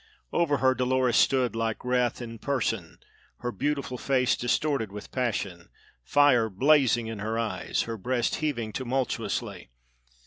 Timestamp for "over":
0.33-0.57